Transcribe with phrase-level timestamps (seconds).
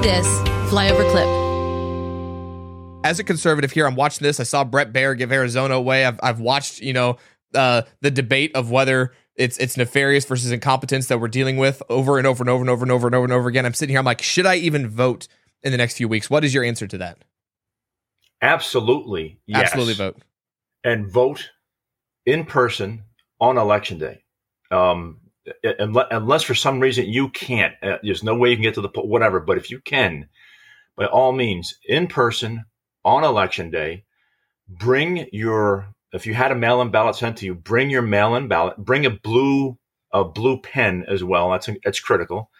[0.00, 0.26] Try this
[0.70, 3.04] flyover clip.
[3.04, 4.40] As a conservative here, I'm watching this.
[4.40, 6.06] I saw Bret Baier give Arizona away.
[6.06, 7.18] I've, I've watched, you know,
[7.54, 12.18] uh, the debate of whether it's it's nefarious versus incompetence that we're dealing with over
[12.18, 13.66] and over and over and over and over and over and over again.
[13.66, 13.98] I'm sitting here.
[13.98, 15.28] I'm like, should I even vote
[15.62, 16.30] in the next few weeks?
[16.30, 17.18] What is your answer to that?
[18.40, 19.64] Absolutely, yes.
[19.64, 20.16] Absolutely vote
[20.82, 21.50] and vote
[22.24, 23.02] in person
[23.38, 24.22] on election day.
[24.70, 25.18] Um,
[25.62, 28.88] unless for some reason you can't, uh, there's no way you can get to the
[28.88, 29.40] whatever.
[29.40, 30.28] But if you can,
[30.96, 32.64] by all means, in person
[33.04, 34.04] on election day,
[34.68, 35.94] bring your.
[36.12, 38.76] If you had a mail-in ballot sent to you, bring your mail-in ballot.
[38.78, 39.78] Bring a blue
[40.12, 41.50] a blue pen as well.
[41.50, 42.50] That's that's critical.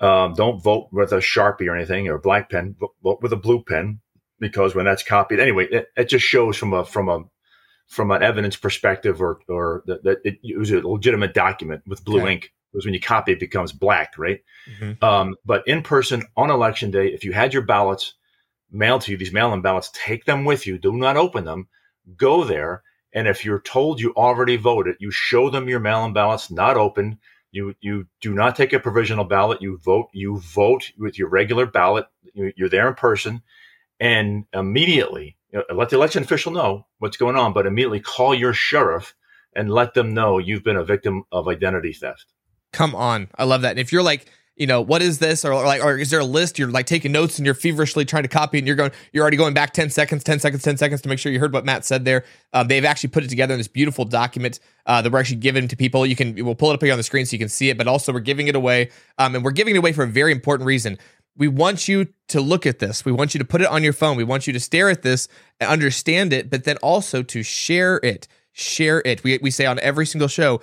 [0.00, 2.76] Um, don't vote with a sharpie or anything or a black pen.
[3.02, 4.00] Vote with a blue pen
[4.38, 7.20] because when that's copied, anyway, it, it just shows from a from a
[7.86, 12.04] from an evidence perspective or or that, that it, it, was a legitimate document with
[12.04, 12.32] blue okay.
[12.32, 12.52] ink.
[12.72, 14.42] Because when you copy, it becomes black, right?
[14.78, 15.02] Mm-hmm.
[15.02, 18.14] Um, but in person on election day, if you had your ballots
[18.70, 20.76] mailed to you, these mail-in ballots, take them with you.
[20.76, 21.68] Do not open them.
[22.16, 26.50] Go there, and if you're told you already voted, you show them your mail-in ballots
[26.50, 27.18] not open.
[27.50, 29.62] You you do not take a provisional ballot.
[29.62, 30.08] You vote.
[30.12, 32.06] You vote with your regular ballot.
[32.34, 33.42] You, you're there in person,
[33.98, 38.34] and immediately you know, let the election official know what's going on, but immediately call
[38.34, 39.14] your sheriff
[39.54, 42.26] and let them know you've been a victim of identity theft.
[42.72, 43.28] Come on.
[43.38, 43.70] I love that.
[43.70, 45.44] And if you're like, you know, what is this?
[45.44, 46.58] Or like, or is there a list?
[46.58, 49.36] You're like taking notes and you're feverishly trying to copy and you're going, you're already
[49.36, 51.84] going back 10 seconds, 10 seconds, 10 seconds to make sure you heard what Matt
[51.84, 52.24] said there.
[52.54, 55.68] Um, they've actually put it together in this beautiful document uh, that we're actually giving
[55.68, 56.06] to people.
[56.06, 57.76] You can, we'll pull it up here on the screen so you can see it,
[57.76, 58.90] but also we're giving it away.
[59.18, 60.98] Um, and we're giving it away for a very important reason
[61.36, 63.04] we want you to look at this.
[63.04, 64.16] We want you to put it on your phone.
[64.16, 65.28] We want you to stare at this
[65.60, 68.26] and understand it, but then also to share it.
[68.52, 69.22] Share it.
[69.22, 70.60] We, we say on every single show,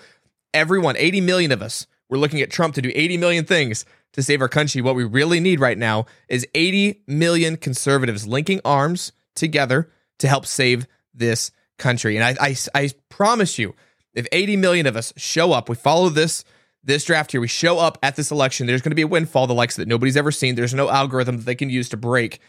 [0.53, 4.23] everyone, 80 million of us, we're looking at Trump to do 80 million things to
[4.23, 4.81] save our country.
[4.81, 10.45] What we really need right now is 80 million conservatives linking arms together to help
[10.45, 12.17] save this country.
[12.17, 13.75] And I, I, I promise you,
[14.13, 16.43] if 80 million of us show up, we follow this
[16.83, 18.67] this draft here, we show up at this election.
[18.67, 20.55] There's going to be a windfall, the likes that nobody's ever seen.
[20.55, 22.39] There's no algorithm that they can use to break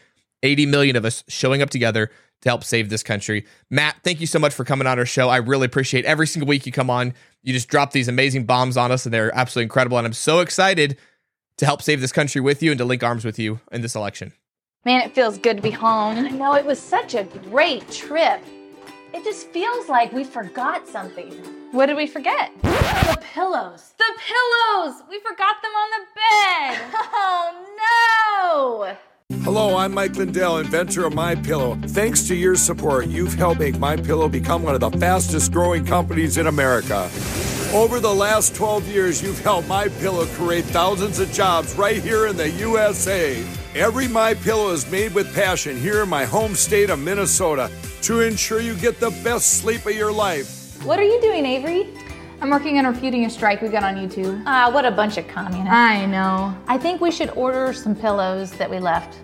[0.43, 2.11] 80 million of us showing up together
[2.43, 3.47] to help save this country.
[3.71, 5.29] Matt, thank you so much for coming on our show.
[5.29, 7.15] I really appreciate every single week you come on.
[7.43, 9.99] You just drop these amazing bombs on us, and they're absolutely incredible.
[9.99, 10.99] And I'm so excited
[11.59, 13.95] to help save this country with you and to link arms with you in this
[13.95, 14.33] election.
[14.85, 16.19] Man, it feels good to be home.
[16.19, 18.43] I know it was such a great trip.
[19.15, 21.31] It just feels like we forgot something.
[21.71, 22.51] What did we forget?
[22.63, 23.95] The pillows.
[23.97, 25.05] The pillows!
[25.09, 26.81] We forgot them on the bed.
[27.17, 27.47] Oh
[27.79, 28.34] no!
[29.33, 31.79] Hello, I'm Mike Lindell, inventor of My Pillow.
[31.87, 35.87] Thanks to your support, you've helped make My Pillow become one of the fastest growing
[35.87, 37.11] companies in America.
[37.73, 42.27] Over the last 12 years, you've helped My Pillow create thousands of jobs right here
[42.27, 43.43] in the USA.
[43.75, 47.71] Every My Pillow is made with passion here in my home state of Minnesota
[48.03, 50.85] to ensure you get the best sleep of your life.
[50.85, 51.89] What are you doing, Avery?
[52.41, 54.43] I'm working on refuting a strike we got on YouTube.
[54.47, 55.73] Ah, what a bunch of communists.
[55.73, 56.57] I know.
[56.69, 59.19] I think we should order some pillows that we left.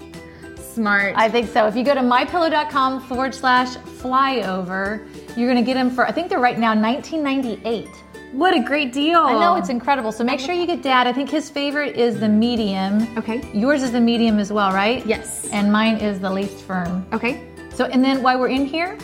[0.59, 1.15] Smart.
[1.17, 1.67] I think so.
[1.67, 5.07] If you go to mypillow.com forward slash flyover,
[5.37, 7.89] you're going to get them for, I think they're right now 1998.
[8.33, 9.19] What a great deal.
[9.19, 10.13] I know, it's incredible.
[10.13, 11.09] So make sure you get dad.
[11.09, 13.19] I think his favorite is the medium.
[13.19, 13.43] Okay.
[13.53, 15.05] Yours is the medium as well, right?
[15.05, 15.49] Yes.
[15.49, 17.05] And mine is the least firm.
[17.13, 17.49] Okay.
[17.75, 18.97] So, and then while we're in here,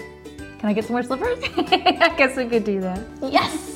[0.59, 1.38] can I get some more slippers?
[1.56, 3.00] I guess we could do that.
[3.21, 3.75] Yes.